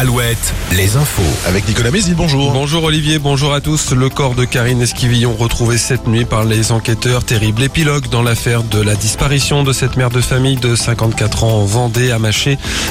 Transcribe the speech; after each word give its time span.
Alouette, 0.00 0.54
les 0.72 0.96
infos. 0.96 1.20
Avec 1.46 1.68
Nicolas 1.68 1.90
Mézil, 1.90 2.14
bonjour. 2.14 2.52
Bonjour 2.52 2.84
Olivier, 2.84 3.18
bonjour 3.18 3.52
à 3.52 3.60
tous. 3.60 3.92
Le 3.92 4.08
corps 4.08 4.34
de 4.34 4.46
Karine 4.46 4.80
Esquivillon 4.80 5.34
retrouvé 5.34 5.76
cette 5.76 6.06
nuit 6.06 6.24
par 6.24 6.44
les 6.44 6.72
enquêteurs. 6.72 7.22
Terrible 7.22 7.62
épilogue 7.62 8.08
dans 8.08 8.22
l'affaire 8.22 8.62
de 8.62 8.80
la 8.80 8.94
disparition 8.94 9.62
de 9.62 9.74
cette 9.74 9.98
mère 9.98 10.08
de 10.08 10.22
famille 10.22 10.56
de 10.56 10.74
54 10.74 11.44
ans 11.44 11.60
en 11.60 11.64
Vendée, 11.66 12.12
à. 12.12 12.18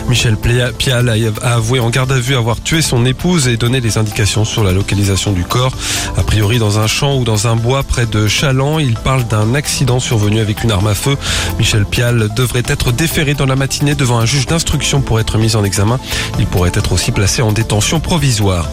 Michel 0.08 0.38
Pial 0.38 1.10
a 1.42 1.54
avoué 1.54 1.80
en 1.80 1.90
garde 1.90 2.12
à 2.12 2.20
vue 2.20 2.36
avoir 2.36 2.62
tué 2.62 2.84
son 2.84 3.04
épouse 3.08 3.48
et 3.48 3.58
donné 3.58 3.82
des 3.82 3.98
indications 3.98 4.46
sur 4.46 4.64
la 4.64 4.72
localisation 4.72 5.32
du 5.32 5.44
corps. 5.44 5.74
A 6.16 6.22
priori 6.22 6.60
dans 6.60 6.78
un 6.78 6.86
champ 6.86 7.16
ou 7.16 7.24
dans 7.24 7.48
un 7.48 7.56
bois 7.56 7.82
près 7.82 8.06
de 8.06 8.28
Chaland. 8.28 8.78
Il 8.78 8.94
parle 8.94 9.24
d'un 9.28 9.56
accident 9.56 10.00
survenu 10.00 10.42
avec 10.42 10.64
une 10.64 10.72
arme 10.72 10.86
à 10.86 10.94
feu. 10.94 11.18
Michel 11.58 11.86
Pial 11.86 12.30
devrait 12.36 12.62
être 12.68 12.92
déféré 12.92 13.34
dans 13.34 13.48
la 13.48 13.56
matinée 13.56 13.96
devant 13.96 14.20
un 14.20 14.28
juge 14.28 14.46
d'instruction 14.46 15.02
pour 15.02 15.20
être 15.20 15.40
mis 15.40 15.56
en 15.56 15.64
examen. 15.64 16.00
Il 16.38 16.46
pourrait 16.46 16.70
être 16.76 16.99
placé 17.08 17.42
en 17.42 17.52
détention 17.52 18.00
provisoire. 18.00 18.70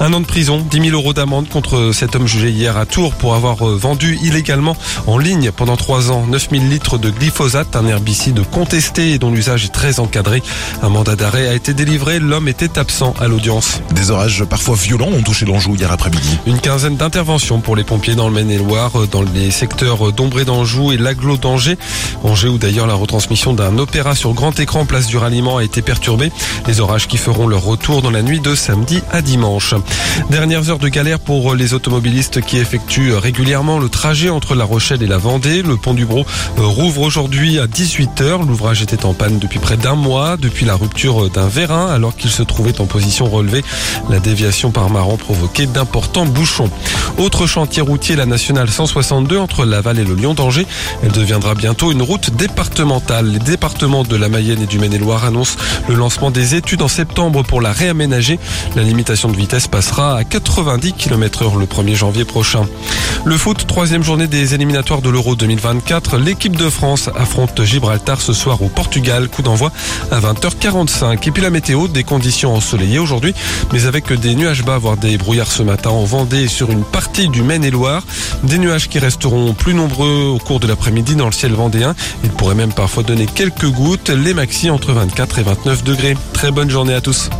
Un 0.00 0.12
an 0.12 0.20
de 0.20 0.26
prison, 0.26 0.64
10 0.70 0.90
000 0.90 0.92
euros 0.92 1.12
d'amende 1.12 1.48
contre 1.48 1.92
cet 1.92 2.14
homme 2.14 2.26
jugé 2.26 2.50
hier 2.50 2.76
à 2.76 2.86
Tours 2.86 3.14
pour 3.14 3.34
avoir 3.34 3.66
euh, 3.66 3.76
vendu 3.76 4.18
illégalement 4.22 4.76
en 5.06 5.18
ligne 5.18 5.50
pendant 5.50 5.76
trois 5.76 6.10
ans 6.10 6.26
9 6.26 6.48
000 6.50 6.64
litres 6.64 6.98
de 6.98 7.10
glyphosate, 7.10 7.74
un 7.76 7.86
herbicide 7.86 8.42
contesté 8.50 9.12
et 9.12 9.18
dont 9.18 9.30
l'usage 9.30 9.64
est 9.64 9.72
très 9.72 10.00
encadré. 10.00 10.42
Un 10.82 10.88
mandat 10.88 11.16
d'arrêt 11.16 11.48
a 11.48 11.54
été 11.54 11.72
délivré. 11.72 12.18
L'homme 12.18 12.48
était 12.48 12.78
absent 12.78 13.14
à 13.20 13.28
l'audience. 13.28 13.80
Des 13.92 14.10
orages 14.10 14.44
parfois 14.44 14.76
violents 14.76 15.08
ont 15.08 15.22
touché 15.22 15.46
l'Anjou 15.46 15.76
hier 15.76 15.90
après-midi. 15.90 16.38
Une 16.46 16.60
quinzaine 16.60 16.96
d'interventions 16.96 17.60
pour 17.60 17.76
les 17.76 17.84
pompiers 17.84 18.14
dans 18.14 18.28
le 18.28 18.34
Maine-et-Loire, 18.34 19.00
euh, 19.00 19.06
dans 19.06 19.22
les 19.22 19.50
secteurs 19.50 20.12
d'Ombré 20.12 20.44
d'Anjou 20.44 20.92
et 20.92 20.96
l'Aglo 20.96 21.36
d'Angers. 21.36 21.78
Angers 22.24 22.48
où 22.48 22.58
d'ailleurs 22.58 22.86
la 22.86 22.94
retransmission 22.94 23.54
d'un 23.54 23.78
opéra 23.78 24.14
sur 24.14 24.34
grand 24.34 24.58
écran 24.60 24.84
place 24.84 25.06
du 25.06 25.16
ralliement 25.16 25.58
a 25.58 25.64
été 25.64 25.82
perturbée. 25.82 26.32
Les 26.66 26.80
orages 26.80 27.06
qui 27.06 27.16
feront 27.18 27.46
leur 27.46 27.67
retour 27.68 28.00
dans 28.00 28.10
la 28.10 28.22
nuit 28.22 28.40
de 28.40 28.54
samedi 28.54 29.02
à 29.12 29.20
dimanche. 29.20 29.74
Dernières 30.30 30.70
heures 30.70 30.78
de 30.78 30.88
galère 30.88 31.20
pour 31.20 31.54
les 31.54 31.74
automobilistes 31.74 32.40
qui 32.40 32.56
effectuent 32.56 33.12
régulièrement 33.12 33.78
le 33.78 33.90
trajet 33.90 34.30
entre 34.30 34.54
La 34.54 34.64
Rochelle 34.64 35.02
et 35.02 35.06
la 35.06 35.18
Vendée. 35.18 35.60
Le 35.60 35.76
pont 35.76 35.92
du 35.92 36.06
Bro 36.06 36.24
euh, 36.58 36.62
rouvre 36.62 37.02
aujourd'hui 37.02 37.58
à 37.58 37.66
18h. 37.66 38.46
L'ouvrage 38.46 38.80
était 38.80 39.04
en 39.04 39.12
panne 39.12 39.38
depuis 39.38 39.58
près 39.58 39.76
d'un 39.76 39.96
mois, 39.96 40.38
depuis 40.38 40.64
la 40.64 40.76
rupture 40.76 41.28
d'un 41.28 41.46
vérin 41.46 41.88
alors 41.88 42.16
qu'il 42.16 42.30
se 42.30 42.42
trouvait 42.42 42.80
en 42.80 42.86
position 42.86 43.26
relevée. 43.26 43.62
La 44.08 44.18
déviation 44.18 44.70
par 44.70 44.88
Maran 44.88 45.18
provoquait 45.18 45.66
d'importants 45.66 46.24
bouchons. 46.24 46.70
Autre 47.18 47.46
chantier 47.46 47.82
routier, 47.82 48.16
la 48.16 48.26
nationale 48.26 48.70
162 48.70 49.38
entre 49.38 49.66
Laval 49.66 49.98
et 49.98 50.04
le 50.04 50.14
Lyon 50.14 50.32
d'Angers. 50.32 50.66
Elle 51.02 51.12
deviendra 51.12 51.54
bientôt 51.54 51.92
une 51.92 52.02
route 52.02 52.30
départementale. 52.34 53.26
Les 53.26 53.38
départements 53.38 54.04
de 54.04 54.16
la 54.16 54.30
Mayenne 54.30 54.62
et 54.62 54.66
du 54.66 54.78
Maine-et-Loire 54.78 55.26
annoncent 55.26 55.58
le 55.86 55.94
lancement 55.94 56.30
des 56.30 56.54
études 56.54 56.80
en 56.80 56.88
septembre 56.88 57.42
la 57.60 57.72
réaménager. 57.72 58.38
La 58.76 58.82
limitation 58.82 59.30
de 59.30 59.36
vitesse 59.36 59.66
passera 59.66 60.16
à 60.16 60.24
90 60.24 60.92
km 60.92 61.42
heure 61.42 61.56
le 61.56 61.66
1er 61.66 61.94
janvier 61.94 62.24
prochain. 62.24 62.66
Le 63.24 63.36
foot, 63.36 63.66
troisième 63.66 64.02
journée 64.02 64.26
des 64.26 64.54
éliminatoires 64.54 65.02
de 65.02 65.10
l'Euro 65.10 65.36
2024. 65.36 66.18
L'équipe 66.18 66.56
de 66.56 66.70
France 66.70 67.10
affronte 67.16 67.62
Gibraltar 67.64 68.20
ce 68.20 68.32
soir 68.32 68.62
au 68.62 68.68
Portugal. 68.68 69.28
Coup 69.28 69.42
d'envoi 69.42 69.72
à 70.10 70.20
20h45. 70.20 71.28
Et 71.28 71.30
puis 71.30 71.42
la 71.42 71.50
météo, 71.50 71.88
des 71.88 72.04
conditions 72.04 72.54
ensoleillées 72.54 72.98
aujourd'hui, 72.98 73.34
mais 73.72 73.86
avec 73.86 74.12
des 74.12 74.34
nuages 74.34 74.64
bas, 74.64 74.78
voire 74.78 74.96
des 74.96 75.18
brouillards 75.18 75.50
ce 75.50 75.62
matin 75.62 75.90
en 75.90 76.04
Vendée 76.04 76.44
et 76.44 76.48
sur 76.48 76.70
une 76.70 76.84
partie 76.84 77.28
du 77.28 77.42
Maine-et-Loire. 77.42 78.02
Des 78.44 78.58
nuages 78.58 78.88
qui 78.88 78.98
resteront 78.98 79.52
plus 79.52 79.74
nombreux 79.74 80.32
au 80.34 80.38
cours 80.38 80.60
de 80.60 80.66
l'après-midi 80.66 81.16
dans 81.16 81.26
le 81.26 81.32
ciel 81.32 81.52
vendéen. 81.52 81.94
Il 82.24 82.30
pourrait 82.30 82.54
même 82.54 82.72
parfois 82.72 83.02
donner 83.02 83.26
quelques 83.26 83.68
gouttes. 83.68 84.10
Les 84.10 84.34
maxi 84.34 84.70
entre 84.70 84.92
24 84.92 85.38
et 85.38 85.42
29 85.42 85.84
degrés. 85.84 86.16
Très 86.32 86.50
bonne 86.50 86.70
journée 86.70 86.94
à 86.94 87.00
tous. 87.00 87.30